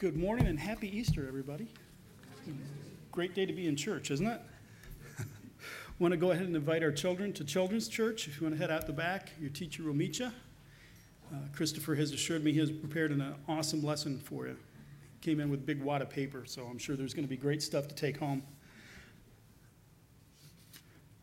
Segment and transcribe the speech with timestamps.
[0.00, 1.68] Good morning and happy Easter, everybody.
[3.12, 4.40] Great day to be in church, isn't it?
[5.98, 8.26] want to go ahead and invite our children to Children's Church.
[8.26, 10.32] If you want to head out the back, your teacher will meet you.
[11.30, 14.56] Uh, Christopher has assured me he has prepared an awesome lesson for you.
[15.20, 17.36] Came in with a big wad of paper, so I'm sure there's going to be
[17.36, 18.42] great stuff to take home.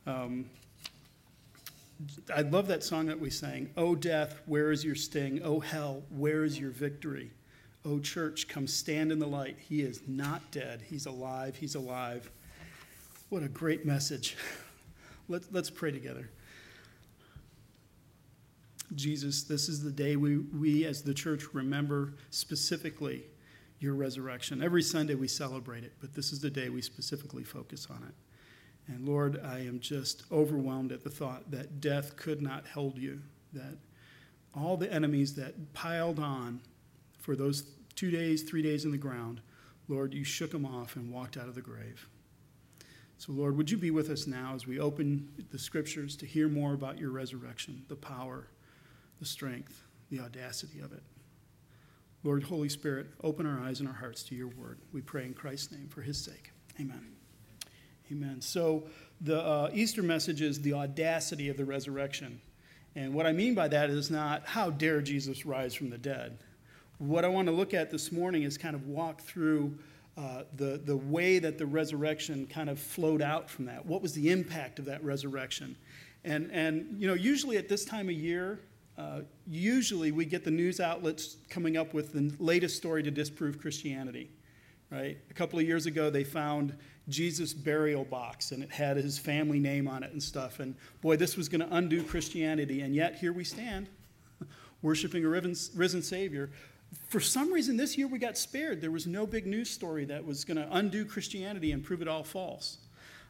[0.05, 0.51] Um,
[2.31, 3.71] I love that song that we sang.
[3.75, 5.41] Oh, death, where is your sting?
[5.43, 7.31] Oh, hell, where is your victory?
[7.89, 9.55] Oh, church, come stand in the light.
[9.59, 10.81] He is not dead.
[10.85, 11.55] He's alive.
[11.55, 12.29] He's alive.
[13.29, 14.35] What a great message.
[15.29, 16.29] Let, let's pray together.
[18.95, 23.23] Jesus, this is the day we, we as the church remember specifically
[23.79, 24.63] your resurrection.
[24.63, 28.93] Every Sunday we celebrate it, but this is the day we specifically focus on it.
[28.93, 33.21] And Lord, I am just overwhelmed at the thought that death could not hold you,
[33.51, 33.77] that
[34.55, 36.61] all the enemies that piled on
[37.19, 37.63] for those
[37.97, 39.41] two days, three days in the ground,
[39.89, 42.07] Lord, you shook them off and walked out of the grave.
[43.17, 46.47] So, Lord, would you be with us now as we open the scriptures to hear
[46.47, 48.47] more about your resurrection, the power,
[49.19, 51.03] the strength, the audacity of it.
[52.23, 54.79] Lord, Holy Spirit, open our eyes and our hearts to your word.
[54.91, 56.51] We pray in Christ's name for his sake.
[56.79, 57.13] Amen.
[58.11, 58.41] Amen.
[58.41, 58.83] So,
[59.19, 62.39] the uh, Easter message is the audacity of the resurrection.
[62.95, 66.37] And what I mean by that is not how dare Jesus rise from the dead.
[66.99, 69.77] What I want to look at this morning is kind of walk through
[70.17, 73.85] uh, the, the way that the resurrection kind of flowed out from that.
[73.85, 75.75] What was the impact of that resurrection?
[76.23, 78.61] And, and you know, usually at this time of year,
[78.97, 83.59] uh, usually we get the news outlets coming up with the latest story to disprove
[83.61, 84.31] Christianity,
[84.89, 85.19] right?
[85.29, 86.75] A couple of years ago, they found
[87.09, 90.59] Jesus' burial box and it had his family name on it and stuff.
[90.59, 92.81] And boy, this was going to undo Christianity.
[92.81, 93.87] And yet, here we stand,
[94.81, 96.49] worshiping a risen Savior
[97.07, 98.81] for some reason this year we got spared.
[98.81, 102.07] There was no big news story that was going to undo Christianity and prove it
[102.07, 102.79] all false.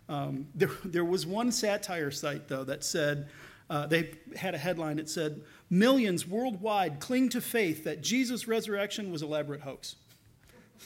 [0.10, 3.30] Um, there, there was one satire site, though, that said,
[3.70, 9.12] uh, they had a headline that said, Millions worldwide cling to faith that Jesus' resurrection
[9.12, 9.96] was elaborate hoax.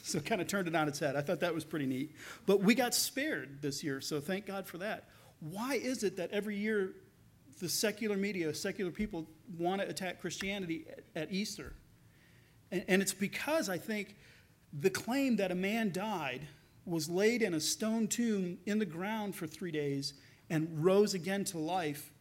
[0.04, 1.18] So kind of turned it on its head.
[1.18, 2.16] I thought that was pretty neat.
[2.46, 5.10] But we got spared this year, so thank God for that.
[5.42, 6.94] Why is it that every year
[7.60, 9.28] the secular media, secular people
[9.60, 11.74] want to attack Christianity at, at Easter?
[12.72, 14.16] And, and it's because I think
[14.74, 16.48] the claim that a man died,
[16.86, 20.14] was laid in a stone tomb in the ground for three days,
[20.50, 22.12] and rose again to life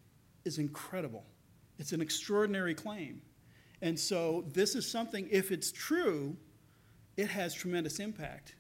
[0.45, 1.25] is incredible.
[1.79, 3.23] It's an extraordinary claim.
[3.83, 6.37] And so, this is something, if it's true,
[7.17, 8.55] it has tremendous impact.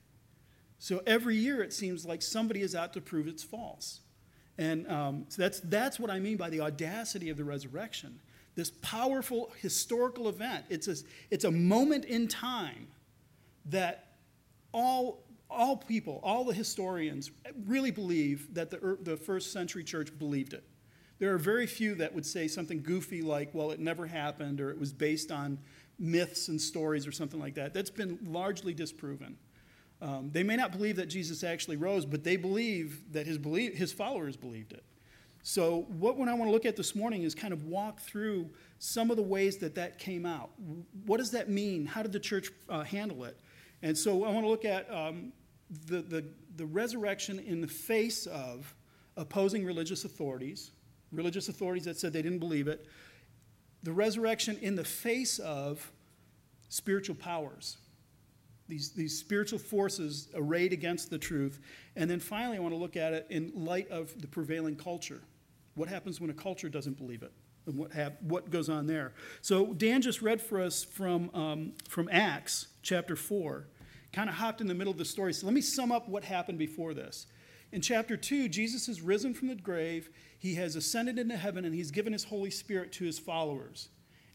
[0.78, 4.00] So, every year it seems like somebody is out to prove it's false.
[4.56, 8.20] And um, so that's, that's what I mean by the audacity of the resurrection
[8.54, 10.64] this powerful historical event.
[10.68, 10.96] It's a,
[11.30, 12.88] it's a moment in time
[13.66, 14.14] that
[14.72, 17.30] all, all people, all the historians
[17.66, 20.64] really believe that the, the first century church believed it.
[21.18, 24.70] There are very few that would say something goofy like, well, it never happened or
[24.70, 25.58] it was based on
[25.98, 27.74] myths and stories or something like that.
[27.74, 29.36] That's been largely disproven.
[30.00, 33.74] Um, they may not believe that Jesus actually rose, but they believe that his, believe,
[33.74, 34.82] his followers believed it.
[35.42, 39.10] So, what I want to look at this morning is kind of walk through some
[39.10, 40.50] of the ways that that came out.
[41.06, 41.86] What does that mean?
[41.86, 43.38] How did the church uh, handle it?
[43.82, 45.32] And so, I want to look at um,
[45.86, 46.24] the, the,
[46.56, 48.74] the resurrection in the face of
[49.16, 50.72] opposing religious authorities,
[51.10, 52.86] religious authorities that said they didn't believe it,
[53.82, 55.90] the resurrection in the face of
[56.68, 57.78] spiritual powers
[58.70, 61.60] these, these spiritual forces arrayed against the truth.
[61.96, 65.20] And then finally, I want to look at it in light of the prevailing culture.
[65.80, 67.32] What happens when a culture doesn't believe it?
[67.64, 69.14] And what, what goes on there?
[69.40, 73.66] So, Dan just read for us from, um, from Acts chapter 4,
[74.12, 75.32] kind of hopped in the middle of the story.
[75.32, 77.28] So, let me sum up what happened before this.
[77.72, 81.74] In chapter 2, Jesus has risen from the grave, he has ascended into heaven, and
[81.74, 83.88] he's given his Holy Spirit to his followers.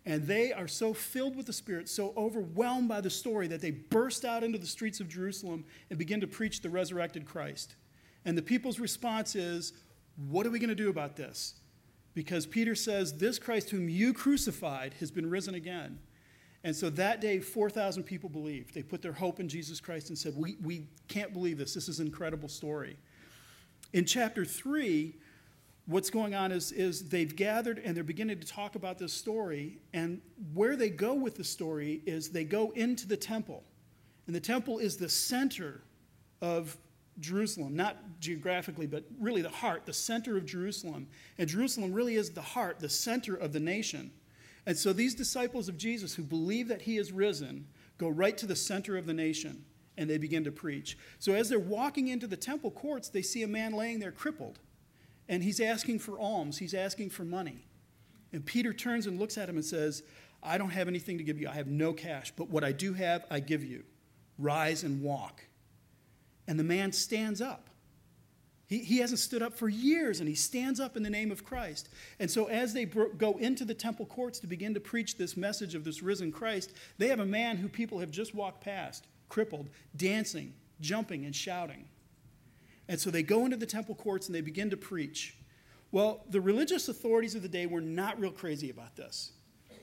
[0.04, 3.70] And they are so filled with the Spirit, so overwhelmed by the story, that they
[3.70, 7.76] burst out into the streets of Jerusalem and begin to preach the resurrected Christ.
[8.26, 9.74] And the people's response is,
[10.16, 11.56] What are we going to do about this?
[12.14, 16.00] Because Peter says, This Christ whom you crucified has been risen again.
[16.66, 18.74] And so that day, 4,000 people believed.
[18.74, 21.76] They put their hope in Jesus Christ and said, we, we can't believe this.
[21.76, 22.98] This is an incredible story.
[23.94, 25.14] In chapter 3,
[25.86, 29.78] what's going on is, is they've gathered and they're beginning to talk about this story.
[29.94, 30.22] And
[30.56, 33.64] where they go with the story is they go into the temple.
[34.26, 35.84] And the temple is the center
[36.42, 36.78] of
[37.20, 41.08] Jerusalem, not geographically, but really the heart, the center of Jerusalem.
[41.38, 44.12] And Jerusalem really is the heart, the center of the nation.
[44.66, 47.68] And so these disciples of Jesus who believe that he is risen
[47.98, 49.64] go right to the center of the nation
[49.98, 50.98] and they begin to preach.
[51.20, 54.60] So as they're walking into the temple courts, they see a man laying there crippled.
[55.30, 57.66] And he's asking for alms, he's asking for money.
[58.34, 60.04] And Peter turns and looks at him and says,
[60.44, 61.48] I don't have anything to give you.
[61.48, 63.84] I have no cash, but what I do have, I give you.
[64.38, 65.42] Rise and walk.
[66.48, 67.70] And the man stands up.
[68.68, 71.44] He, he hasn't stood up for years, and he stands up in the name of
[71.44, 71.90] Christ.
[72.20, 75.76] And so, as they go into the temple courts to begin to preach this message
[75.76, 79.70] of this risen Christ, they have a man who people have just walked past, crippled,
[79.96, 81.86] dancing, jumping, and shouting.
[82.88, 85.38] And so they go into the temple courts and they begin to preach.
[85.92, 89.32] Well, the religious authorities of the day were not real crazy about this.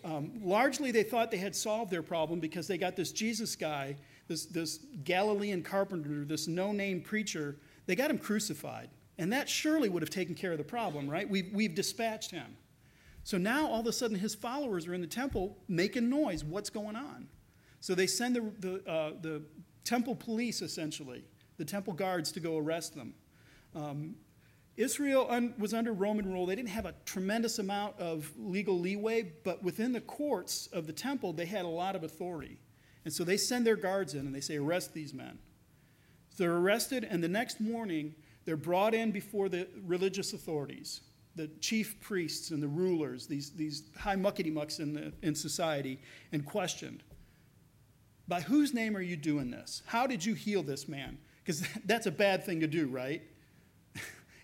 [0.05, 3.97] Um, largely, they thought they had solved their problem because they got this Jesus guy,
[4.32, 8.88] this, this Galilean carpenter, this no name preacher they got him crucified.
[9.19, 11.29] And that surely would have taken care of the problem, right?
[11.29, 12.56] We've, we've dispatched him.
[13.25, 16.44] So now all of a sudden his followers are in the temple making noise.
[16.44, 17.29] What's going on?
[17.81, 19.43] So they send the, the, uh, the
[19.84, 21.25] temple police, essentially,
[21.58, 23.14] the temple guards, to go arrest them.
[23.75, 24.14] Um,
[24.76, 26.46] Israel un- was under Roman rule.
[26.46, 30.93] They didn't have a tremendous amount of legal leeway, but within the courts of the
[30.93, 32.56] temple, they had a lot of authority.
[33.04, 35.38] And so they send their guards in and they say, arrest these men.
[36.31, 38.14] So they're arrested, and the next morning,
[38.44, 41.02] they're brought in before the religious authorities,
[41.37, 45.99] the chief priests and the rulers, these, these high muckety mucks in, the, in society,
[46.32, 47.02] and questioned.
[48.28, 49.82] By whose name are you doing this?
[49.87, 51.19] How did you heal this man?
[51.44, 53.22] Because that's a bad thing to do, right?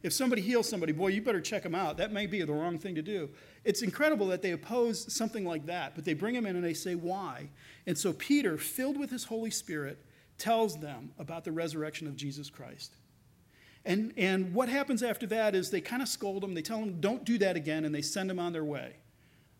[0.02, 1.96] If somebody heals somebody, boy, you better check them out.
[1.96, 3.28] That may be the wrong thing to do.
[3.64, 6.74] It's incredible that they oppose something like that, but they bring him in and they
[6.74, 7.48] say, why?
[7.86, 10.04] And so Peter, filled with his Holy Spirit,
[10.38, 12.94] tells them about the resurrection of Jesus Christ.
[13.84, 16.54] And, and what happens after that is they kind of scold him.
[16.54, 18.96] They tell him, don't do that again, and they send him on their way.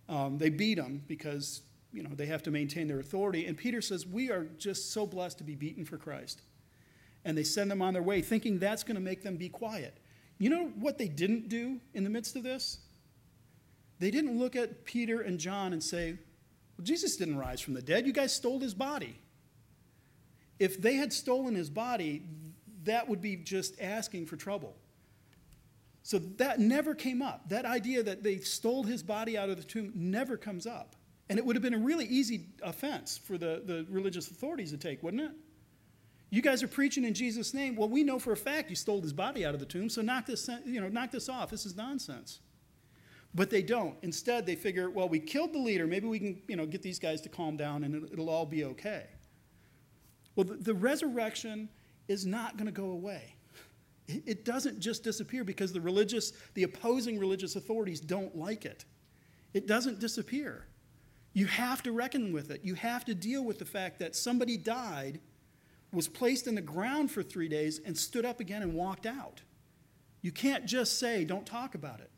[0.09, 1.63] Um, they beat him because
[1.93, 3.47] you know, they have to maintain their authority.
[3.47, 6.43] And Peter says, We are just so blessed to be beaten for Christ.
[7.25, 9.99] And they send them on their way, thinking that's going to make them be quiet.
[10.39, 12.79] You know what they didn't do in the midst of this?
[13.99, 16.13] They didn't look at Peter and John and say,
[16.77, 18.07] Well, Jesus didn't rise from the dead.
[18.07, 19.19] You guys stole his body.
[20.59, 22.23] If they had stolen his body,
[22.85, 24.77] that would be just asking for trouble.
[26.03, 27.49] So that never came up.
[27.49, 30.97] That idea that they stole his body out of the tomb never comes up.
[31.29, 34.79] And it would have been a really easy offense for the, the religious authorities to
[34.79, 35.33] take, wouldn't it?
[36.31, 37.75] You guys are preaching in Jesus' name.
[37.75, 40.03] Well, we know for a fact you stole his body out of the tomb, so
[40.03, 41.51] knock this, you know, knock this off.
[41.51, 42.41] This is nonsense.
[43.35, 43.97] But they don't.
[44.03, 45.87] Instead, they figure, well, we killed the leader.
[45.87, 48.65] Maybe we can you know, get these guys to calm down and it'll, all be
[48.65, 49.07] okay.
[50.37, 51.69] Well, the, the resurrection
[52.09, 53.35] is not going to go away.
[54.07, 58.87] It doesn't just disappear because the religious, the opposing religious authorities don't like it.
[59.53, 60.67] It doesn't disappear.
[61.35, 62.63] You have to reckon with it.
[62.65, 65.21] You have to deal with the fact that somebody died,
[65.93, 69.43] was placed in the ground for three days, and stood up again and walked out.
[70.21, 72.11] You can't just say, don't talk about it.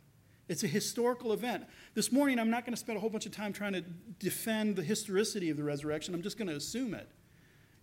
[0.49, 1.65] It's a historical event.
[1.95, 3.83] This morning, I'm not going to spend a whole bunch of time trying to
[4.19, 6.13] defend the historicity of the resurrection.
[6.13, 7.09] I'm just going to assume it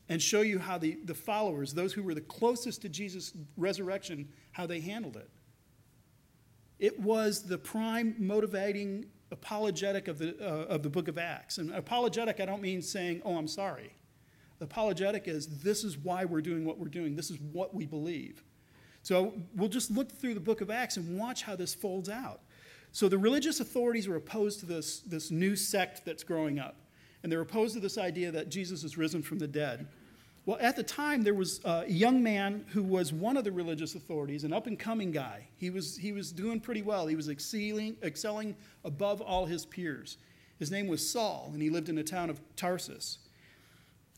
[0.10, 4.28] and show you how the, the followers, those who were the closest to Jesus' resurrection,
[4.52, 5.30] how they handled it.
[6.80, 11.58] It was the prime motivating apologetic of the, uh, of the book of Acts.
[11.58, 13.94] And apologetic, I don't mean saying, oh, I'm sorry.
[14.60, 18.44] Apologetic is this is why we're doing what we're doing, this is what we believe.
[19.04, 22.42] So we'll just look through the book of Acts and watch how this folds out.
[22.92, 26.76] So the religious authorities are opposed to this, this new sect that's growing up
[27.24, 29.88] and they're opposed to this idea that Jesus is risen from the dead.
[30.46, 33.96] Well, at the time, there was a young man who was one of the religious
[33.96, 35.50] authorities, an up and coming guy.
[35.58, 38.56] He was, he was doing pretty well, he was excelling, excelling
[38.86, 40.18] above all his peers.
[40.58, 43.18] His name was Saul, and he lived in the town of Tarsus.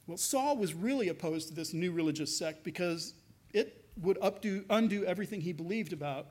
[0.10, 3.14] Well, Saul was really opposed to this new religious sect because
[3.54, 6.30] it would updo, undo everything he believed about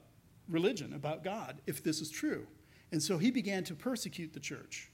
[0.48, 2.48] religion, about God, if this is true.
[2.90, 4.90] And so he began to persecute the church.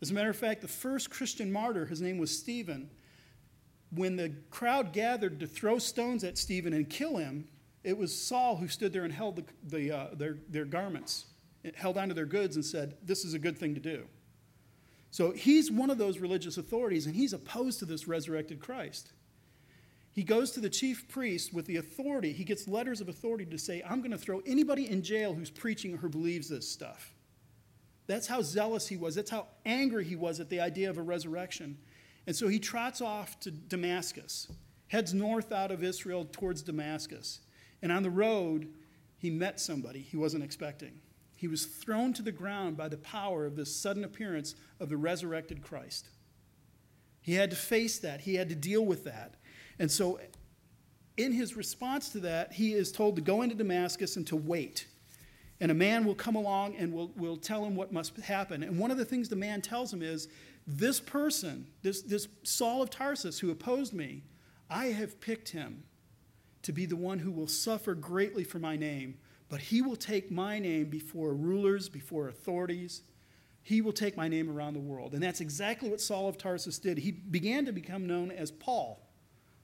[0.00, 2.88] As a matter of fact, the first Christian martyr, his name was Stephen,
[3.90, 7.46] when the crowd gathered to throw stones at Stephen and kill him,
[7.84, 11.26] it was Saul who stood there and held the, the, uh, their, their garments,
[11.74, 14.06] held onto their goods, and said, This is a good thing to do.
[15.12, 19.12] So he's one of those religious authorities, and he's opposed to this resurrected Christ.
[20.10, 22.32] He goes to the chief priest with the authority.
[22.32, 25.50] He gets letters of authority to say, I'm going to throw anybody in jail who's
[25.50, 27.14] preaching or who believes this stuff.
[28.06, 29.14] That's how zealous he was.
[29.14, 31.76] That's how angry he was at the idea of a resurrection.
[32.26, 34.48] And so he trots off to Damascus,
[34.88, 37.40] heads north out of Israel towards Damascus.
[37.82, 38.68] And on the road,
[39.18, 41.00] he met somebody he wasn't expecting.
[41.42, 44.96] He was thrown to the ground by the power of this sudden appearance of the
[44.96, 46.08] resurrected Christ.
[47.20, 49.34] He had to face that, he had to deal with that.
[49.80, 50.20] And so,
[51.16, 54.86] in his response to that, he is told to go into Damascus and to wait.
[55.58, 58.62] And a man will come along and will, will tell him what must happen.
[58.62, 60.28] And one of the things the man tells him is
[60.68, 64.22] this person, this, this Saul of Tarsus who opposed me,
[64.70, 65.82] I have picked him
[66.62, 69.18] to be the one who will suffer greatly for my name,
[69.52, 73.02] but he will take my name before rulers, before authorities.
[73.60, 75.12] He will take my name around the world.
[75.12, 76.96] And that's exactly what Saul of Tarsus did.
[76.96, 79.06] He began to become known as Paul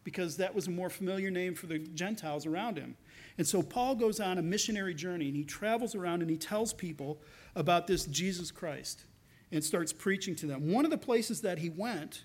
[0.05, 2.99] because that was a more familiar name for the Gentiles around him.
[3.39, 6.75] And so Paul goes on a missionary journey and he travels around and he tells
[6.75, 7.23] people
[7.57, 9.07] about this Jesus Christ
[9.51, 10.71] and starts preaching to them.
[10.71, 12.25] One of the places that he went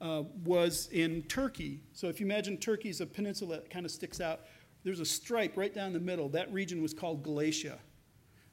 [0.00, 1.80] uh, was in Turkey.
[1.92, 4.42] So if you imagine Turkey is a peninsula that kind of sticks out,
[4.84, 6.28] there's a stripe right down the middle.
[6.30, 7.78] That region was called Galatia.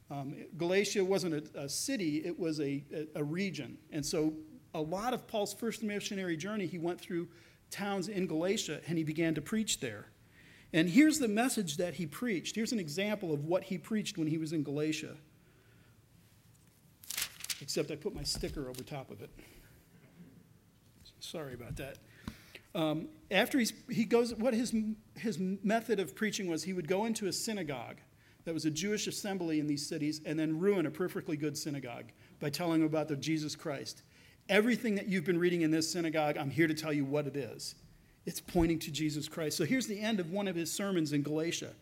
[0.09, 3.77] Um, Galatia wasn't a, a, city, it was a, a, a region.
[3.91, 4.33] And so
[4.73, 7.27] a lot of Paul's first missionary journey, he went through
[7.71, 10.07] towns in Galatia and he began to preach there.
[10.73, 12.55] And here's the message that he preached.
[12.55, 15.15] Here's an example of what he preached when he was in Galatia.
[17.61, 19.29] Except I put my sticker over top of it.
[21.19, 21.97] Sorry about that.
[22.77, 24.73] Um, after he's, he goes, what his,
[25.15, 27.97] his method of preaching was, he would go into a synagogue
[28.45, 32.05] that was a Jewish assembly in these cities and then ruin a perfectly good synagogue
[32.39, 34.03] by telling them about the Jesus Christ.
[34.47, 37.35] Everything that you've been reading in this synagogue, I'm here to tell you what it
[37.35, 37.73] is.
[38.27, 39.57] It's pointing to Jesus Christ.
[39.57, 41.73] So here's the end of one of his sermons in Galatia.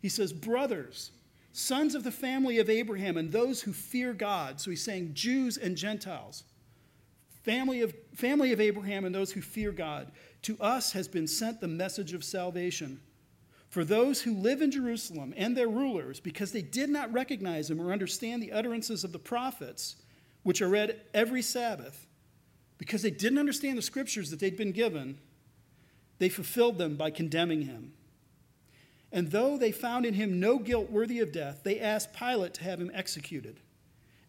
[0.00, 1.10] He says, Brothers,
[1.52, 4.60] sons of the family of Abraham, and those who fear God.
[4.60, 6.44] So he's saying Jews and Gentiles
[7.44, 10.10] family of, family of Abraham and those who fear God,
[10.44, 13.00] to us has been sent the message of salvation.
[13.68, 17.80] For those who live in Jerusalem and their rulers, because they did not recognize him
[17.80, 19.96] or understand the utterances of the prophets,
[20.44, 22.06] which are read every Sabbath,
[22.78, 25.18] because they didn't understand the scriptures that they'd been given,
[26.18, 27.92] they fulfilled them by condemning him.
[29.10, 32.64] And though they found in him no guilt worthy of death, they asked Pilate to
[32.64, 33.60] have him executed.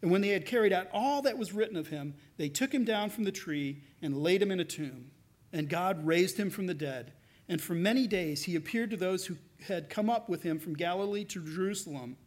[0.02, 2.86] And when they had carried out all that was written of him, they took him
[2.86, 5.12] down from the tree and laid him in a tomb.
[5.56, 7.14] And God raised him from the dead.
[7.48, 10.74] And for many days he appeared to those who had come up with him from
[10.74, 12.18] Galilee to Jerusalem,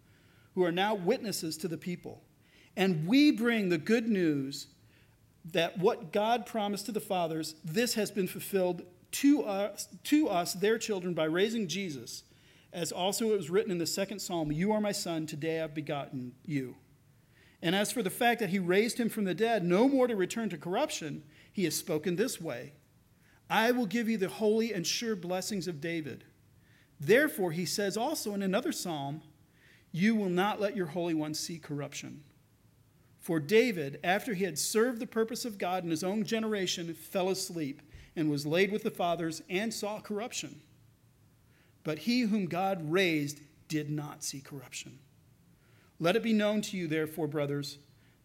[0.55, 2.23] who are now witnesses to the people.
[2.75, 4.69] And we bring the good news
[5.45, 10.55] that what God promised to the fathers, this has been fulfilled to us, to us,
[10.55, 12.23] their children, by raising Jesus,
[12.73, 15.75] as also it was written in the second psalm You are my son, today I've
[15.75, 16.77] begotten you.
[17.61, 20.17] And as for the fact that he raised him from the dead, no more to
[20.17, 22.73] return to corruption, he has spoken this way
[23.51, 26.25] I will give you the holy and sure blessings of David.
[27.01, 29.23] Therefore, he says also in another psalm,
[29.93, 32.25] You will not let your Holy One see corruption.
[33.21, 37.29] For David, after he had served the purpose of God in his own generation, fell
[37.29, 37.83] asleep
[38.17, 40.61] and was laid with the fathers and saw corruption.
[41.85, 44.99] But he whom God raised did not see corruption.
[46.01, 47.79] Let it be known to you, therefore, brothers,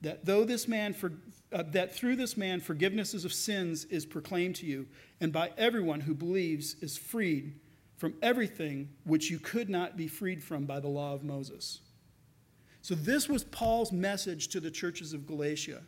[0.03, 1.13] that though this man for,
[1.51, 4.86] uh, that through this man forgiveness of sins is proclaimed to you,
[5.19, 7.60] and by everyone who believes is freed
[7.98, 11.79] from everything which you could not be freed from by the law of Moses.
[12.81, 15.81] So this was Paul's message to the churches of Galatia.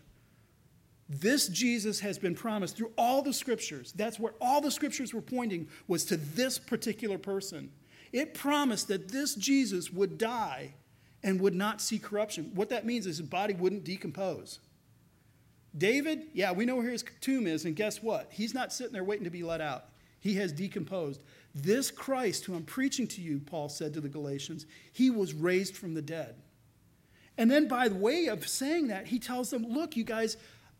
[1.09, 3.91] This Jesus has been promised through all the scriptures.
[3.91, 7.69] That's where all the scriptures were pointing was to this particular person.
[8.13, 10.73] It promised that this Jesus would die
[11.25, 12.51] and would not see corruption.
[12.53, 14.59] What that means is his body wouldn't decompose.
[15.75, 18.29] David, yeah, we know where his tomb is, and guess what?
[18.31, 19.85] He's not sitting there waiting to be let out.
[20.19, 21.23] He has decomposed.
[21.53, 25.75] This Christ, who I'm preaching to you, Paul said to the Galatians, he was raised
[25.75, 26.35] from the dead.
[27.37, 30.37] And then, by the way of saying that, he tells them, Look, you guys,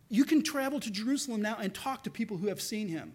[0.08, 3.12] you can travel to Jerusalem now and talk to people who have seen him.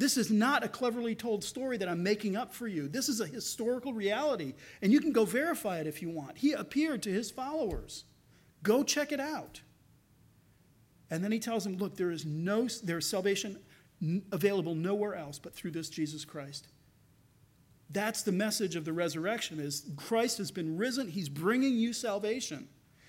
[0.00, 2.88] This is not a cleverly told story that I'm making up for you.
[2.88, 6.38] This is a historical reality, and you can go verify it if you want.
[6.38, 8.04] He appeared to his followers.
[8.62, 9.60] Go check it out.
[11.10, 13.58] And then he tells them, look, there is no there is salvation
[14.32, 16.68] available nowhere else but through this Jesus Christ.
[17.90, 22.68] That's the message of the resurrection is Christ has been risen, he's bringing you salvation,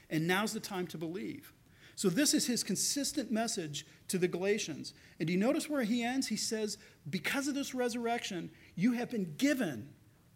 [0.10, 1.54] and now's the time to believe.
[2.02, 4.96] So, this is his consistent message to the Galatians.
[5.20, 6.28] And do you notice where he ends?
[6.30, 9.88] He says, Because of this resurrection, you have been given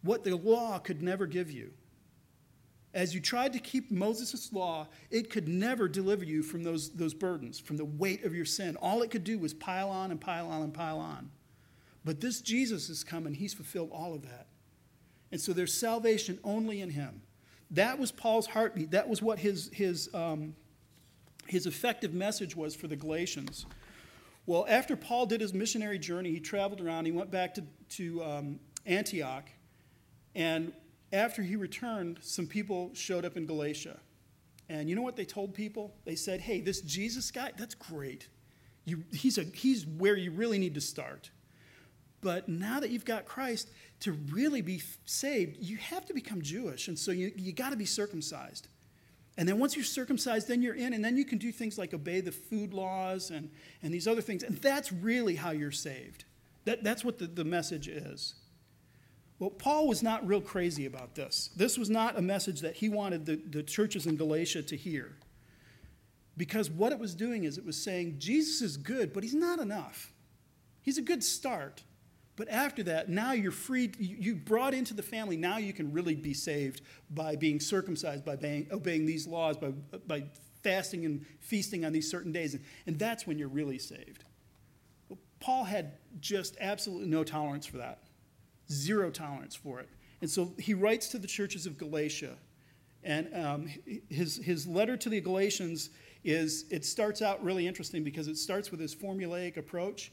[0.03, 1.71] what the law could never give you.
[2.93, 7.15] As you tried to keep Moses' law, it could never deliver you from those, those
[7.15, 8.75] burdens, from the weight of your sin.
[8.75, 11.31] All it could do was pile on and pile on and pile on.
[12.03, 14.45] But this Jesus has come and he's fulfilled all of that.
[15.31, 17.23] And so there's salvation only in him.
[17.71, 18.91] That was Paul's heartbeat.
[18.91, 20.53] That was what his, his, um,
[21.47, 23.65] his effective message was for the Galatians.
[24.45, 27.05] Well, after Paul did his missionary journey, he traveled around.
[27.05, 29.49] He went back to, to um, Antioch.
[30.35, 30.73] And
[31.11, 33.99] after he returned, some people showed up in Galatia.
[34.69, 35.93] And you know what they told people?
[36.05, 38.27] They said, hey, this Jesus guy, that's great.
[38.85, 41.31] You, he's, a, he's where you really need to start.
[42.21, 43.69] But now that you've got Christ,
[44.01, 46.87] to really be saved, you have to become Jewish.
[46.87, 48.67] And so you, you got to be circumcised.
[49.37, 51.93] And then once you're circumcised, then you're in, and then you can do things like
[51.93, 53.49] obey the food laws and,
[53.83, 54.43] and these other things.
[54.43, 56.23] And that's really how you're saved.
[56.63, 58.35] That, that's what the, the message is.
[59.37, 61.49] Well, Paul was not real crazy about this.
[61.55, 65.17] This was not a message that he wanted the, the churches in Galatia to hear.
[66.37, 69.59] Because what it was doing is it was saying, Jesus is good, but he's not
[69.59, 70.13] enough.
[70.81, 71.83] He's a good start.
[72.35, 76.15] But after that, now you're free, you brought into the family, now you can really
[76.15, 79.71] be saved by being circumcised, by obeying, obeying these laws, by,
[80.05, 80.25] by
[80.61, 82.53] fasting and feasting on these certain days.
[82.53, 84.25] And, and that's when you're really saved.
[85.07, 87.99] Well, Paul had just absolutely no tolerance for that,
[88.69, 89.87] zero tolerance for it.
[90.19, 92.35] And so he writes to the churches of Galatia.
[93.03, 93.69] And um,
[94.09, 95.91] his, his letter to the Galatians
[96.23, 100.11] is, it starts out really interesting because it starts with his formulaic approach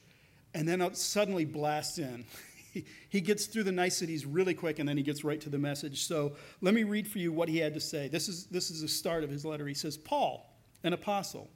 [0.54, 2.25] and then it suddenly blasts in.
[3.09, 6.04] he gets through the niceties really quick and then he gets right to the message.
[6.04, 8.09] So let me read for you what he had to say.
[8.09, 9.66] This is, this is the start of his letter.
[9.66, 11.50] He says, Paul, an apostle,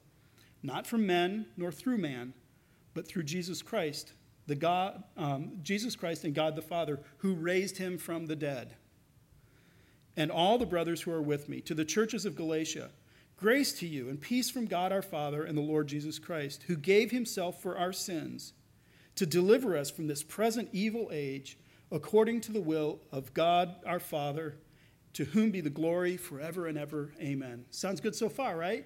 [0.63, 2.33] not from men nor through man,
[2.93, 4.13] but through Jesus Christ,
[4.47, 8.75] the God, um, Jesus Christ and God the Father, who raised him from the dead.
[10.15, 12.89] And all the brothers who are with me, to the churches of Galatia,
[13.35, 16.75] grace to you and peace from God our Father and the Lord Jesus Christ, who
[16.75, 18.53] gave himself for our sins
[19.17, 21.57] to deliver us from this present evil age,
[21.91, 24.55] according to the will of God our Father,
[25.13, 27.13] to whom be the glory forever and ever.
[27.19, 27.65] Amen.
[27.69, 28.85] Sounds good so far, right?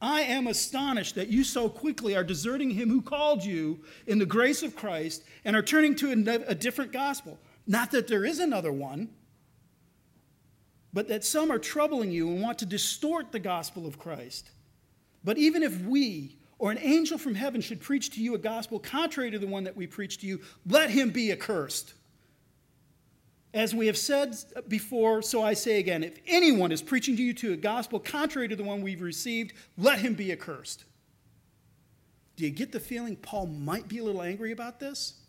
[0.00, 4.26] I am astonished that you so quickly are deserting him who called you in the
[4.26, 6.10] grace of Christ and are turning to
[6.46, 7.38] a different gospel.
[7.66, 9.10] Not that there is another one,
[10.92, 14.50] but that some are troubling you and want to distort the gospel of Christ.
[15.24, 18.78] But even if we, or an angel from heaven should preach to you a gospel
[18.78, 21.92] contrary to the one that we preach to you, let him be accursed.
[23.52, 24.34] As we have said
[24.66, 28.48] before, so I say again if anyone is preaching to you to a gospel contrary
[28.48, 30.84] to the one we've received, let him be accursed.
[32.36, 35.20] Do you get the feeling Paul might be a little angry about this?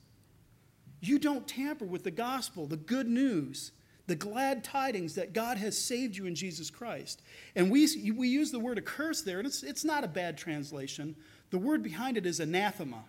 [1.02, 3.74] You don't tamper with the gospel, the good news
[4.08, 7.22] the glad tidings that God has saved you in Jesus Christ.
[7.56, 11.16] And we, we use the word accursed there, and it's, it's not a bad translation.
[11.50, 13.04] The word behind it is anathema.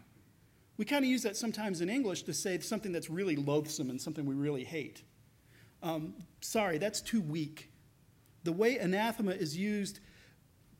[0.78, 4.00] We kind of use that sometimes in English to say something that's really loathsome and
[4.00, 5.02] something we really hate.
[5.82, 7.70] Um, sorry, that's too weak.
[8.44, 10.00] The way anathema is used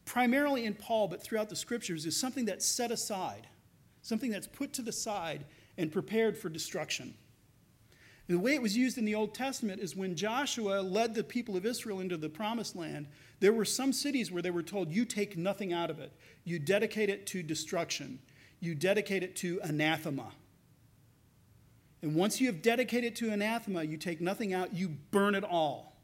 [0.05, 3.49] primarily in Paul, but throughout the scriptures, is something that's set aside,
[4.03, 5.45] something that's put to the side
[5.77, 7.15] and prepared for destruction.
[8.29, 11.57] The way it was used in the Old Testament is when Joshua led the people
[11.57, 13.07] of Israel into the promised land,
[13.39, 16.13] there were some cities where they were told, You take nothing out of it.
[16.45, 18.19] You dedicate it to destruction,
[18.61, 20.33] you dedicate it to anathema.
[22.03, 25.97] And once you have dedicated to anathema, you take nothing out, you burn it all.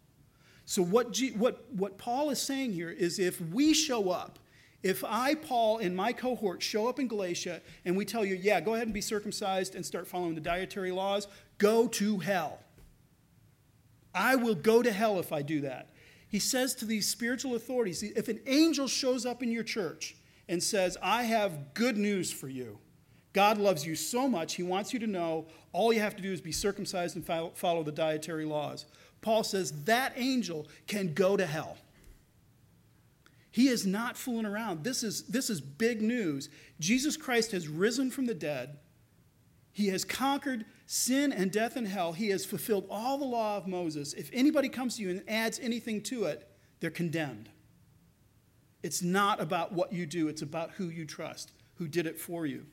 [0.64, 4.38] So, what, G, what, what Paul is saying here is if we show up,
[4.82, 8.60] if I, Paul, and my cohort show up in Galatia and we tell you, yeah,
[8.60, 12.58] go ahead and be circumcised and start following the dietary laws, go to hell.
[14.14, 15.90] I will go to hell if I do that.
[16.28, 20.16] He says to these spiritual authorities if an angel shows up in your church
[20.48, 22.78] and says, I have good news for you,
[23.32, 26.32] God loves you so much, he wants you to know all you have to do
[26.32, 28.86] is be circumcised and follow the dietary laws.
[29.20, 31.78] Paul says that angel can go to hell.
[33.52, 34.82] He is not fooling around.
[34.82, 36.48] This is, this is big news.
[36.80, 38.78] Jesus Christ has risen from the dead.
[39.72, 42.14] He has conquered sin and death and hell.
[42.14, 44.14] He has fulfilled all the law of Moses.
[44.14, 47.50] If anybody comes to you and adds anything to it, they're condemned.
[48.82, 52.46] It's not about what you do, it's about who you trust, who did it for
[52.46, 52.66] you.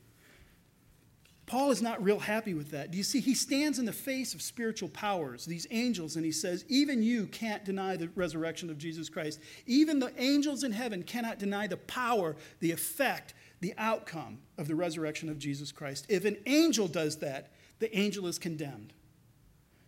[1.50, 2.92] Paul is not real happy with that.
[2.92, 3.18] Do you see?
[3.18, 7.26] He stands in the face of spiritual powers, these angels, and he says, Even you
[7.26, 9.40] can't deny the resurrection of Jesus Christ.
[9.66, 14.76] Even the angels in heaven cannot deny the power, the effect, the outcome of the
[14.76, 16.06] resurrection of Jesus Christ.
[16.08, 18.92] If an angel does that, the angel is condemned.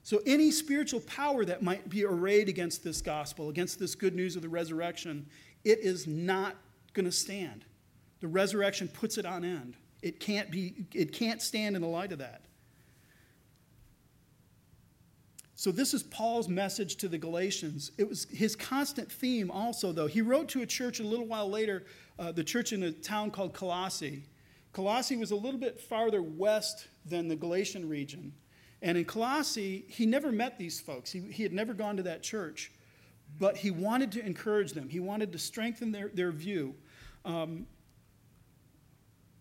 [0.03, 4.35] So, any spiritual power that might be arrayed against this gospel, against this good news
[4.35, 5.29] of the resurrection,
[5.62, 6.57] it is not
[6.92, 7.64] going to stand.
[8.18, 9.77] The resurrection puts it on end.
[10.02, 12.42] It can't, be, it can't stand in the light of that.
[15.54, 17.92] So, this is Paul's message to the Galatians.
[17.96, 20.08] It was his constant theme, also, though.
[20.08, 21.84] He wrote to a church a little while later,
[22.18, 24.24] uh, the church in a town called Colossae.
[24.72, 28.32] Colossae was a little bit farther west than the Galatian region.
[28.80, 32.24] And in Colossae, he never met these folks, he, he had never gone to that
[32.24, 32.72] church.
[33.38, 36.74] But he wanted to encourage them, he wanted to strengthen their, their view.
[37.24, 37.66] Um,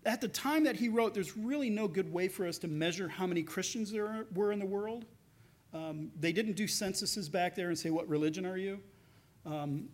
[0.05, 3.07] at the time that he wrote, there's really no good way for us to measure
[3.07, 5.05] how many Christians there were in the world.
[5.73, 8.79] Um, they didn't do censuses back there and say, What religion are you?
[9.45, 9.89] Um,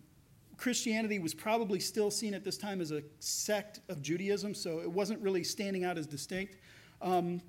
[0.56, 4.90] Christianity was probably still seen at this time as a sect of Judaism, so it
[4.90, 6.56] wasn't really standing out as distinct.
[7.00, 7.40] Um,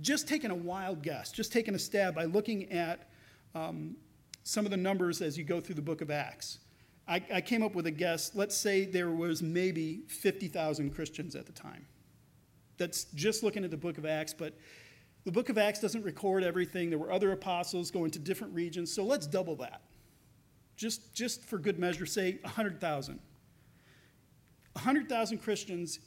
[0.00, 3.10] just taking a wild guess, just taking a stab by looking at
[3.54, 3.96] um,
[4.44, 6.60] some of the numbers as you go through the book of Acts.
[7.08, 8.32] I, I came up with a guess.
[8.34, 11.86] Let's say there was maybe 50,000 Christians at the time.
[12.78, 14.54] That's just looking at the book of Acts, but
[15.24, 16.88] the book of Acts doesn't record everything.
[16.88, 19.82] There were other apostles going to different regions, so let's double that.
[20.76, 23.20] Just, just for good measure, say 100,000.
[24.72, 25.98] 100,000 Christians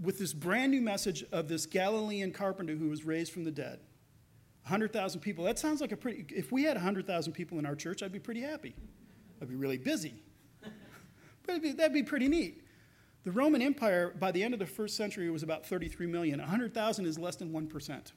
[0.00, 3.80] with this brand new message of this Galilean carpenter who was raised from the dead.
[4.62, 5.44] 100,000 people.
[5.44, 8.18] That sounds like a pretty, if we had 100,000 people in our church, I'd be
[8.18, 8.74] pretty happy.
[9.40, 10.14] I'd be really busy.
[11.46, 12.62] but be, that'd be pretty neat.
[13.24, 16.38] The Roman Empire, by the end of the first century, was about 33 million.
[16.38, 18.12] 100,000 is less than 1%.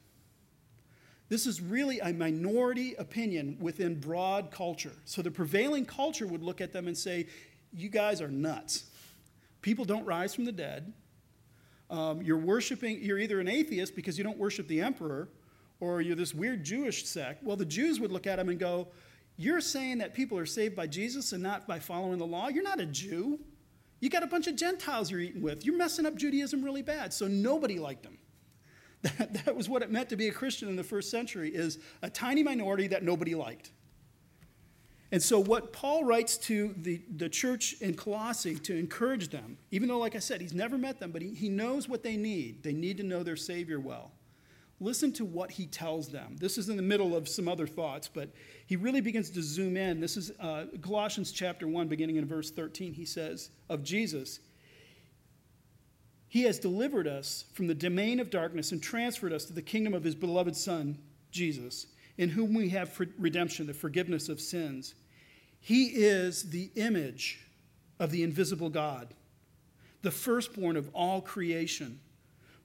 [1.29, 4.93] This is really a minority opinion within broad culture.
[5.05, 7.27] So the prevailing culture would look at them and say,
[7.71, 8.85] You guys are nuts.
[9.61, 10.93] People don't rise from the dead.
[11.89, 15.27] Um, you're worshiping, you're either an atheist because you don't worship the emperor,
[15.79, 17.43] or you're this weird Jewish sect.
[17.43, 18.89] Well, the Jews would look at them and go,
[19.39, 22.49] You're saying that people are saved by Jesus and not by following the law?
[22.49, 23.39] You're not a Jew.
[24.01, 25.65] You got a bunch of Gentiles you're eating with.
[25.65, 27.13] You're messing up Judaism really bad.
[27.13, 28.17] So nobody liked him.
[29.01, 31.79] That, that was what it meant to be a Christian in the first century is
[32.01, 33.71] a tiny minority that nobody liked.
[35.13, 39.87] And so what Paul writes to the, the church in Colossae to encourage them, even
[39.87, 42.61] though, like I said, he's never met them, but he, he knows what they need.
[42.61, 44.11] They need to know their Savior well.
[44.81, 46.37] Listen to what he tells them.
[46.39, 48.29] This is in the middle of some other thoughts, but
[48.65, 49.99] he really begins to zoom in.
[49.99, 52.93] This is uh, Colossians chapter 1, beginning in verse 13.
[52.93, 54.39] He says of Jesus,
[56.29, 59.93] He has delivered us from the domain of darkness and transferred us to the kingdom
[59.93, 60.97] of His beloved Son,
[61.29, 61.87] Jesus,
[62.17, 64.95] in whom we have redemption, the forgiveness of sins.
[65.59, 67.45] He is the image
[67.99, 69.13] of the invisible God,
[70.03, 71.99] the firstborn of all creation.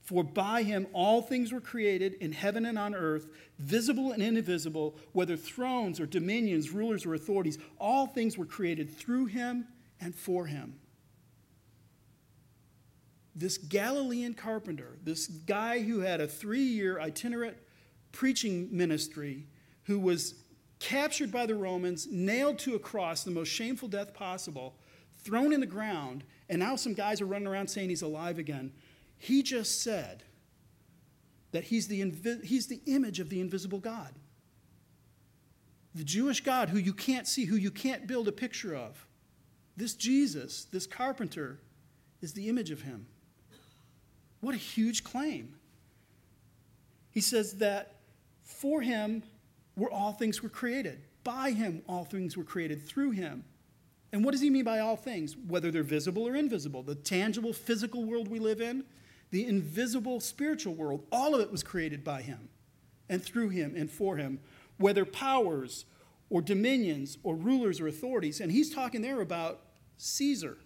[0.05, 3.27] For by him all things were created in heaven and on earth,
[3.59, 9.27] visible and invisible, whether thrones or dominions, rulers or authorities, all things were created through
[9.27, 9.67] him
[10.01, 10.79] and for him.
[13.35, 17.57] This Galilean carpenter, this guy who had a three year itinerant
[18.12, 19.47] preaching ministry,
[19.85, 20.35] who was
[20.81, 24.77] captured by the Romans, nailed to a cross, the most shameful death possible,
[25.25, 28.71] thrown in the ground, and now some guys are running around saying he's alive again
[29.18, 30.24] he just said
[31.53, 34.12] that he's the, invi- he's the image of the invisible God.
[35.94, 39.07] The Jewish God who you can't see, who you can't build a picture of.
[39.77, 41.61] This Jesus, this carpenter,
[42.20, 43.07] is the image of him.
[44.40, 45.55] What a huge claim.
[47.11, 47.94] He says that
[48.42, 49.22] for him
[49.77, 51.03] were all things were created.
[51.22, 53.44] By him all things were created through him.
[54.12, 55.37] And what does he mean by all things?
[55.37, 56.83] Whether they're visible or invisible.
[56.83, 58.85] The tangible physical world we live in,
[59.35, 62.49] the invisible spiritual world, all of it was created by him
[63.09, 64.38] and through him and for him,
[64.79, 65.87] whether powers
[66.31, 68.40] or dominions or rulers or authorities.
[68.40, 69.61] And he's talking there about
[69.97, 70.57] Caesar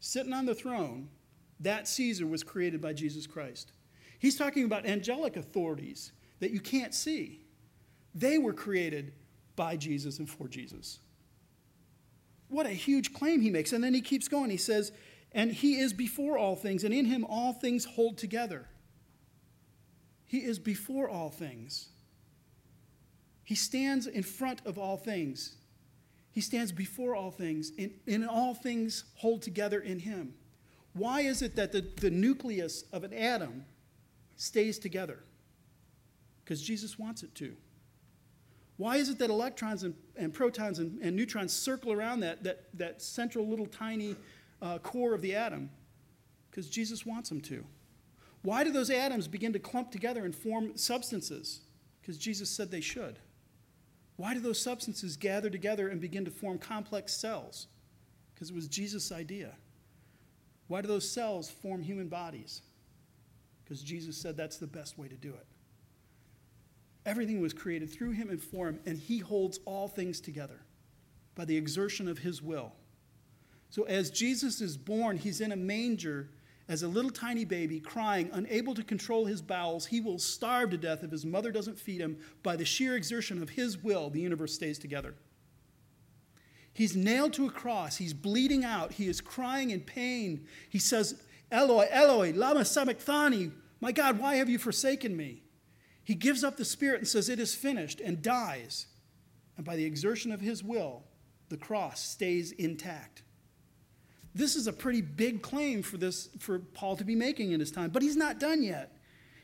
[0.00, 1.10] sitting on the throne.
[1.60, 3.70] That Caesar was created by Jesus Christ.
[4.18, 7.40] He's talking about angelic authorities that you can't see.
[8.16, 9.12] They were created
[9.54, 10.98] by Jesus and for Jesus.
[12.48, 13.72] What a huge claim he makes.
[13.72, 14.50] And then he keeps going.
[14.50, 14.90] He says,
[15.32, 18.66] and he is before all things, and in him all things hold together.
[20.26, 21.88] He is before all things.
[23.44, 25.56] He stands in front of all things.
[26.30, 30.34] He stands before all things, and in all things hold together in him.
[30.92, 33.64] Why is it that the, the nucleus of an atom
[34.36, 35.20] stays together?
[36.44, 37.56] Because Jesus wants it to.
[38.76, 42.66] Why is it that electrons and, and protons and, and, neutrons circle around that, that,
[42.74, 44.14] that central little tiny
[44.60, 45.70] uh, core of the atom?
[46.50, 47.64] Because Jesus wants them to.
[48.42, 51.60] Why do those atoms begin to clump together and form substances?
[52.00, 53.18] Because Jesus said they should.
[54.16, 57.66] Why do those substances gather together and begin to form complex cells?
[58.34, 59.54] Because it was Jesus' idea.
[60.68, 62.62] Why do those cells form human bodies?
[63.64, 65.46] Because Jesus said that's the best way to do it.
[67.06, 70.60] Everything was created through him and for him, and he holds all things together
[71.34, 72.72] by the exertion of his will.
[73.70, 76.30] So as Jesus is born, he's in a manger
[76.68, 79.86] as a little tiny baby, crying, unable to control his bowels.
[79.86, 82.18] He will starve to death if his mother doesn't feed him.
[82.42, 85.14] By the sheer exertion of his will, the universe stays together.
[86.74, 87.96] He's nailed to a cross.
[87.96, 88.92] He's bleeding out.
[88.92, 90.46] He is crying in pain.
[90.68, 93.50] He says, Eloi, Eloi, lama sabachthani.
[93.80, 95.42] My God, why have you forsaken me?
[96.04, 98.86] He gives up the spirit and says, It is finished, and dies.
[99.56, 101.02] And by the exertion of his will,
[101.48, 103.22] the cross stays intact.
[104.34, 107.70] This is a pretty big claim for, this, for Paul to be making in his
[107.70, 108.96] time, but he's not done yet.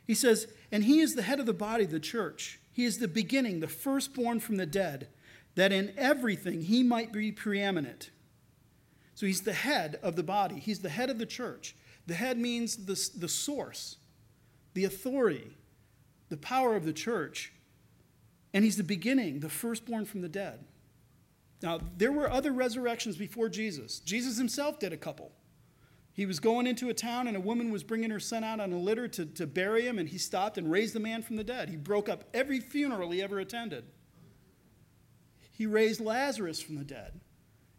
[0.07, 2.61] He says, And he is the head of the body, the church.
[2.73, 5.09] He is the beginning, the firstborn from the dead,
[5.55, 8.11] that in everything he might be preeminent.
[9.15, 11.77] So he's the head of the body, he's the head of the church.
[12.07, 13.97] The head means the, the source,
[14.75, 15.57] the authority,
[16.29, 17.53] the power of the church.
[18.53, 20.65] And he's the beginning, the firstborn from the dead.
[21.65, 24.01] Now, there were other resurrections before Jesus.
[24.01, 25.33] Jesus himself did a couple.
[26.13, 28.71] He was going into a town, and a woman was bringing her son out on
[28.71, 31.43] a litter to, to bury him, and he stopped and raised the man from the
[31.43, 31.71] dead.
[31.71, 33.87] He broke up every funeral he ever attended.
[35.53, 37.19] He raised Lazarus from the dead.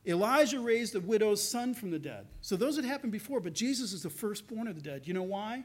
[0.08, 2.26] Elijah raised a widow's son from the dead.
[2.42, 5.04] So those had happened before, but Jesus is the firstborn of the dead.
[5.06, 5.64] You know why?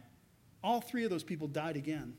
[0.62, 2.18] All three of those people died again.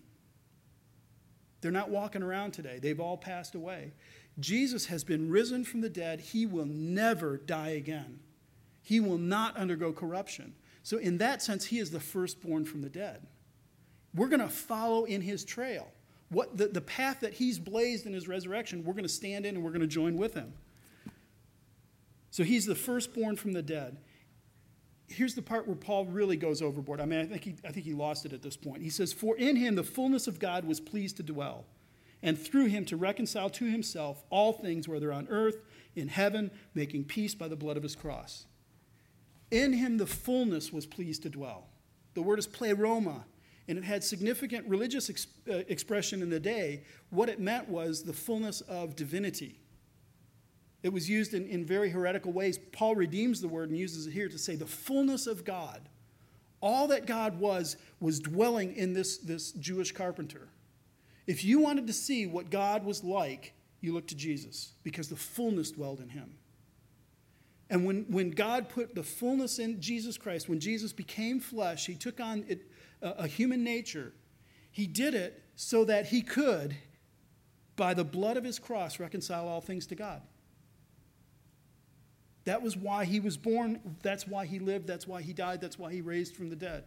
[1.62, 3.94] They're not walking around today, they've all passed away.
[4.42, 6.20] Jesus has been risen from the dead.
[6.20, 8.20] He will never die again.
[8.82, 10.54] He will not undergo corruption.
[10.84, 13.28] So, in that sense, he is the firstborn from the dead.
[14.16, 15.88] We're going to follow in his trail.
[16.30, 19.56] What the, the path that he's blazed in his resurrection, we're going to stand in
[19.56, 20.54] and we're going to join with him.
[22.32, 23.98] So he's the firstborn from the dead.
[25.08, 27.02] Here's the part where Paul really goes overboard.
[27.02, 28.82] I mean, I think he, I think he lost it at this point.
[28.82, 31.66] He says, For in him the fullness of God was pleased to dwell
[32.24, 35.62] and through him to reconcile to himself all things, whether on earth,
[35.96, 38.46] in heaven, making peace by the blood of his cross.
[39.50, 41.68] In him the fullness was pleased to dwell.
[42.14, 43.26] The word is pleroma,
[43.68, 46.84] and it had significant religious ex- uh, expression in the day.
[47.10, 49.60] What it meant was the fullness of divinity.
[50.84, 52.58] It was used in, in very heretical ways.
[52.58, 55.90] Paul redeems the word and uses it here to say the fullness of God.
[56.60, 60.48] All that God was, was dwelling in this, this Jewish carpenter.
[61.28, 65.16] If you wanted to see what God was like, you looked to Jesus because the
[65.16, 66.36] fullness dwelled in him.
[67.70, 71.96] And when, when God put the fullness in Jesus Christ, when Jesus became flesh, he
[71.96, 72.70] took on it,
[73.02, 74.12] a, a human nature.
[74.72, 76.76] He did it so that he could,
[77.78, 80.22] by the blood of his cross, reconcile all things to God.
[82.44, 83.80] That was why he was born.
[84.02, 84.88] That's why he lived.
[84.88, 85.62] That's why he died.
[85.62, 86.84] That's why he raised from the dead,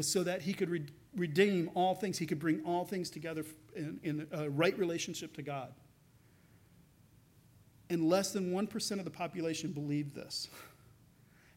[0.00, 2.16] was so that he could re- redeem all things.
[2.16, 3.44] He could bring all things together
[3.76, 5.74] in, in a right relationship to God.
[7.90, 10.48] And less than 1% of the population believed this.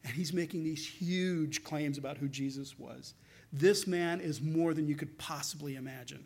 [0.03, 3.13] And he's making these huge claims about who Jesus was.
[3.53, 6.25] This man is more than you could possibly imagine.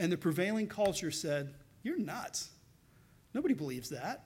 [0.00, 1.54] And the prevailing culture said,
[1.84, 2.50] You're nuts.
[3.34, 4.24] Nobody believes that.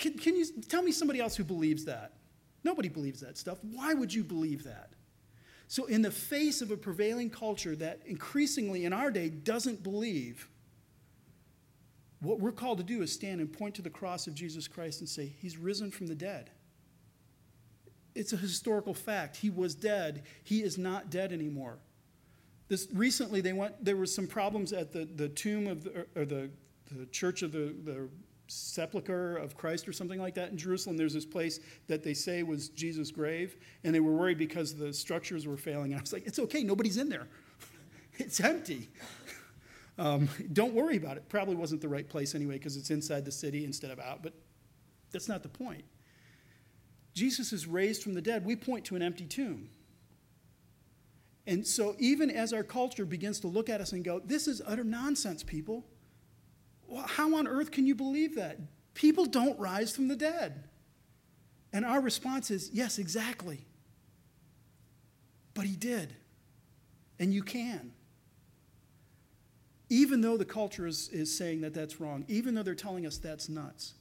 [0.00, 2.14] Can, can you tell me somebody else who believes that?
[2.64, 3.58] Nobody believes that stuff.
[3.62, 4.91] Why would you believe that?
[5.72, 10.46] So, in the face of a prevailing culture that increasingly in our day doesn't believe,
[12.20, 15.00] what we're called to do is stand and point to the cross of Jesus Christ
[15.00, 16.50] and say, He's risen from the dead.
[18.14, 19.36] It's a historical fact.
[19.36, 20.24] He was dead.
[20.44, 21.78] He is not dead anymore.
[22.68, 26.26] This, recently, they went, there were some problems at the, the tomb of the, or
[26.26, 26.50] the,
[26.94, 28.10] the church of the, the
[28.52, 30.96] sepulcher of Christ or something like that in Jerusalem.
[30.96, 34.92] There's this place that they say was Jesus' grave, and they were worried because the
[34.92, 35.92] structures were failing.
[35.92, 37.28] And I was like, it's okay, nobody's in there,
[38.14, 38.90] it's empty.
[39.98, 41.28] Um, don't worry about it.
[41.28, 44.32] Probably wasn't the right place anyway because it's inside the city instead of out, but
[45.10, 45.84] that's not the point.
[47.14, 48.44] Jesus is raised from the dead.
[48.44, 49.68] We point to an empty tomb.
[51.46, 54.62] And so, even as our culture begins to look at us and go, This is
[54.66, 55.84] utter nonsense, people,
[57.06, 58.58] how on earth can you believe that?
[58.94, 60.64] People don't rise from the dead.
[61.72, 63.64] And our response is, yes, exactly.
[65.54, 66.14] But he did.
[67.18, 67.92] And you can.
[69.88, 73.18] Even though the culture is, is saying that that's wrong, even though they're telling us
[73.18, 73.94] that's nuts.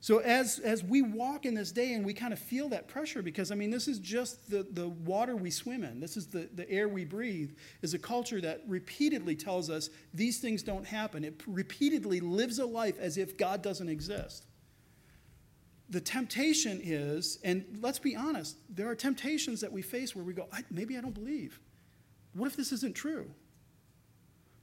[0.00, 3.20] So as, as we walk in this day and we kind of feel that pressure,
[3.20, 6.48] because I mean, this is just the, the water we swim in, this is the,
[6.54, 7.50] the air we breathe,
[7.82, 11.24] is a culture that repeatedly tells us these things don't happen.
[11.24, 14.46] It repeatedly lives a life as if God doesn't exist.
[15.90, 20.32] The temptation is, and let's be honest, there are temptations that we face where we
[20.32, 21.60] go, I, maybe I don't believe.
[22.34, 23.30] What if this isn't true?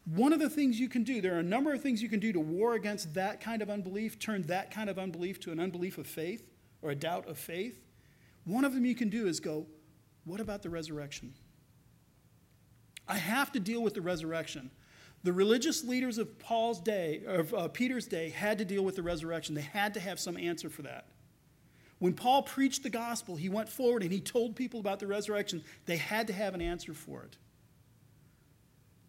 [0.06, 2.20] One of the things you can do, there are a number of things you can
[2.20, 5.60] do to war against that kind of unbelief, turn that kind of unbelief to an
[5.60, 6.48] unbelief of faith
[6.82, 7.80] or a doubt of faith.
[8.44, 9.66] One of them you can do is go,
[10.26, 11.34] what about the resurrection?
[13.08, 14.70] I have to deal with the resurrection.
[15.24, 19.04] The religious leaders of Paul's day, of uh, Peter's day, had to deal with the
[19.04, 19.56] resurrection.
[19.56, 21.08] They had to have some answer for that.
[21.98, 25.64] When Paul preached the gospel, he went forward and he told people about the resurrection.
[25.88, 27.38] They had to have an answer for it.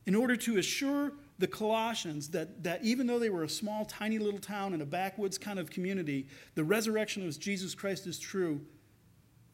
[0.07, 4.19] In order to assure the Colossians that, that even though they were a small, tiny
[4.19, 8.61] little town in a backwoods kind of community, the resurrection of Jesus Christ is true,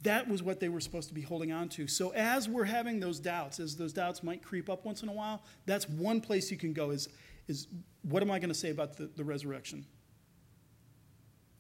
[0.02, 1.86] that was what they were supposed to be holding on to.
[1.86, 5.12] So as we're having those doubts, as those doubts might creep up once in a
[5.12, 7.08] while, that's one place you can go is,
[7.48, 7.68] is
[8.02, 9.86] what am I going to say about the, the resurrection?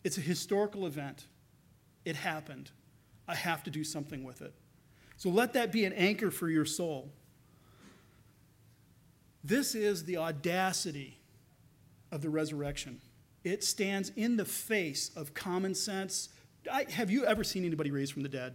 [0.04, 1.26] It's a historical event.
[2.04, 2.70] It happened.
[3.28, 4.52] I have to do something with it.
[5.16, 7.12] So let that be an anchor for your soul.
[9.44, 11.18] This is the audacity
[12.10, 13.00] of the resurrection.
[13.44, 16.28] It stands in the face of common sense,
[16.70, 18.54] I, have you ever seen anybody raised from the dead?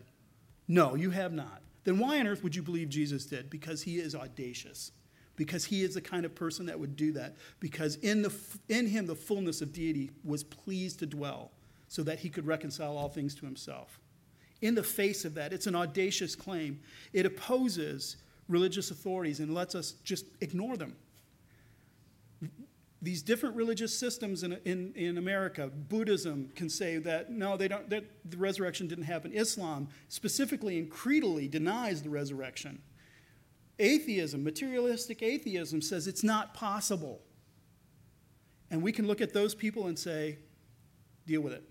[0.67, 1.61] No, you have not.
[1.83, 3.49] Then why on earth would you believe Jesus did?
[3.49, 4.91] Because he is audacious.
[5.35, 7.35] Because he is the kind of person that would do that.
[7.59, 8.33] Because in, the,
[8.69, 11.51] in him, the fullness of deity was pleased to dwell
[11.87, 13.99] so that he could reconcile all things to himself.
[14.61, 16.79] In the face of that, it's an audacious claim.
[17.13, 18.17] It opposes
[18.47, 20.95] religious authorities and lets us just ignore them
[23.01, 27.89] these different religious systems in, in, in America, Buddhism can say that no, they don't,
[27.89, 29.31] that the resurrection didn't happen.
[29.33, 32.81] Islam specifically and creedally denies the resurrection.
[33.77, 37.21] Atheism, materialistic atheism, says it's not possible.
[38.71, 40.39] And we can look at those people and say,
[41.27, 41.63] deal with it.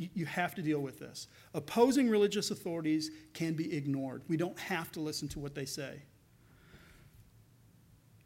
[0.00, 1.26] You, have to deal with this.
[1.54, 4.22] Opposing religious authorities can be ignored.
[4.28, 6.02] We don't have to listen to what they say.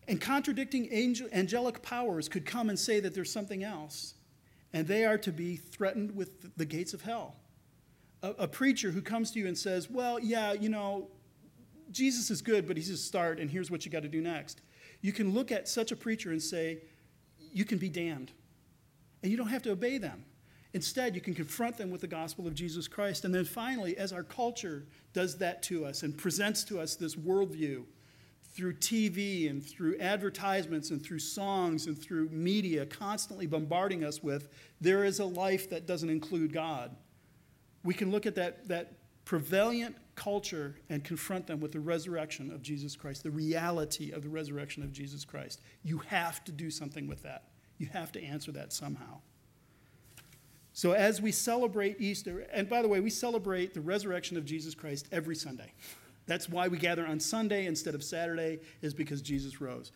[0.07, 4.15] And contradicting angel, angelic powers could come and say that there's something else,
[4.75, 7.37] and they are to be threatened with the gates of hell.
[8.23, 11.09] A, a preacher who comes to you and says, Well, yeah, you know,
[11.91, 14.61] Jesus is good, but he's a start, and here's what you got to do next.
[15.01, 16.81] You can look at such a preacher and say,
[17.51, 18.33] You can be damned.
[19.23, 20.25] And you don't have to obey them.
[20.75, 23.25] Instead, you can confront them with the gospel of Jesus Christ.
[23.25, 27.15] And then finally, as our culture does that to us and presents to us this
[27.15, 27.85] worldview,
[28.55, 34.51] through TV and through advertisements and through songs and through media constantly bombarding us with
[34.81, 36.95] there is a life that doesn't include God.
[37.83, 38.93] We can look at that, that
[39.25, 44.29] prevalent culture and confront them with the resurrection of Jesus Christ, the reality of the
[44.29, 45.61] resurrection of Jesus Christ.
[45.83, 47.45] You have to do something with that.
[47.79, 49.21] You have to answer that somehow.
[50.75, 54.75] So, as we celebrate Easter, and by the way, we celebrate the resurrection of Jesus
[54.75, 55.73] Christ every Sunday.
[56.27, 59.93] That's why we gather on Sunday instead of Saturday, is because Jesus rose.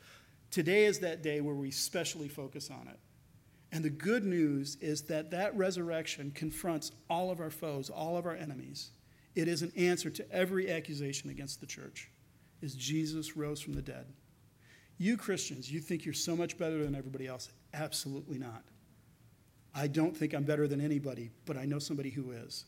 [0.51, 2.99] Today is that day where we specially focus on it.
[3.73, 8.27] And the good news is that that resurrection confronts all of our foes, all of
[8.27, 8.91] our enemies.
[9.35, 12.11] It is an answer to every accusation against the church.
[12.62, 14.07] Is Jesus rose from the dead?
[14.99, 17.51] You Christians, you think you're so much better than everybody else.
[17.75, 18.62] Absolutely not.
[19.79, 22.65] I don't think I'm better than anybody, but I know somebody who is.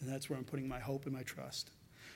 [0.00, 1.70] And that's where I'm putting my hope and my trust.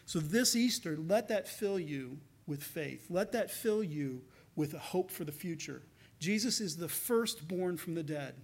[0.07, 3.07] So this Easter, let that fill you with faith.
[3.09, 4.23] Let that fill you
[4.57, 5.83] with a hope for the future.
[6.19, 8.35] Jesus is the firstborn from the dead.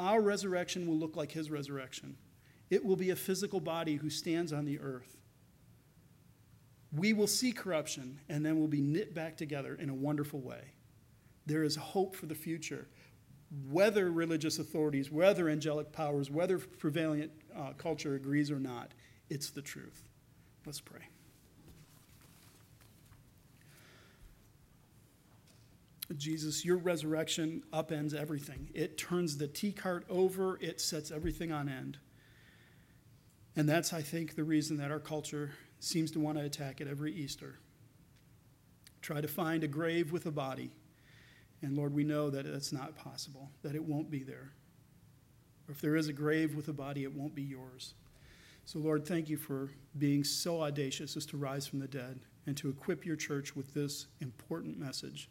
[0.00, 2.16] Our resurrection will look like his resurrection.
[2.70, 5.16] It will be a physical body who stands on the earth.
[6.92, 10.72] We will see corruption and then we'll be knit back together in a wonderful way.
[11.44, 12.88] There is hope for the future.
[13.70, 18.92] Whether religious authorities, whether angelic powers, whether prevalent uh, culture agrees or not,
[19.30, 20.02] it's the truth.
[20.64, 21.02] Let's pray.
[26.16, 28.68] Jesus, your resurrection upends everything.
[28.74, 31.98] It turns the tea cart over, it sets everything on end.
[33.56, 36.86] And that's, I think, the reason that our culture seems to want to attack it
[36.86, 37.58] every Easter.
[39.02, 40.72] Try to find a grave with a body.
[41.66, 44.52] And Lord, we know that it's not possible, that it won't be there.
[45.66, 47.94] Or if there is a grave with a body, it won't be yours.
[48.64, 52.56] So, Lord, thank you for being so audacious as to rise from the dead and
[52.58, 55.28] to equip your church with this important message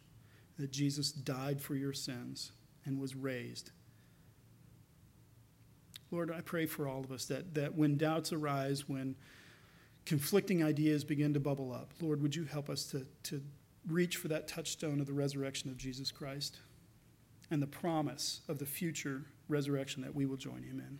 [0.58, 2.52] that Jesus died for your sins
[2.84, 3.70] and was raised.
[6.10, 9.16] Lord, I pray for all of us that, that when doubts arise, when
[10.04, 13.40] conflicting ideas begin to bubble up, Lord, would you help us to, to
[13.88, 16.58] reach for that touchstone of the resurrection of Jesus Christ
[17.50, 20.98] and the promise of the future resurrection that we will join him in.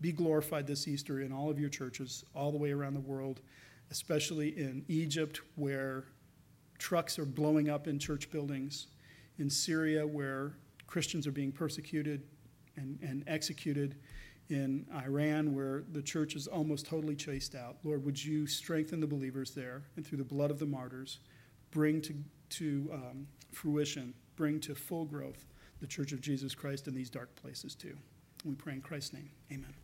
[0.00, 3.40] Be glorified this Easter in all of your churches, all the way around the world,
[3.90, 6.04] especially in Egypt, where
[6.78, 8.86] trucks are blowing up in church buildings,
[9.38, 10.54] in Syria, where
[10.86, 12.22] Christians are being persecuted
[12.76, 13.96] and, and executed,
[14.50, 17.76] in Iran, where the church is almost totally chased out.
[17.84, 21.18] Lord, would you strengthen the believers there and through the blood of the martyrs,
[21.70, 22.14] bring to,
[22.50, 25.46] to um, fruition, bring to full growth
[25.80, 27.96] the church of Jesus Christ in these dark places too.
[28.44, 29.30] We pray in Christ's name.
[29.52, 29.74] Amen.